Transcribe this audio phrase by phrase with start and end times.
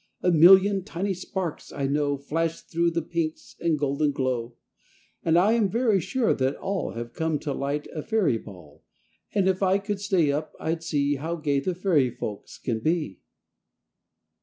[0.23, 4.55] A million tiny sparks I know Flash through the pinks and golden glow,
[5.23, 8.83] And I am very sure that all Have come to light a fairy ball,
[9.35, 13.19] And if I could stay up I'd see How gay the fairy folks can be!